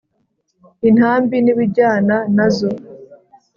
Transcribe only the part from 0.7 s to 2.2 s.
intambi n ibijyana